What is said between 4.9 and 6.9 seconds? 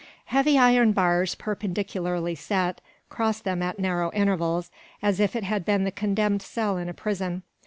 as if it had been the condemned cell in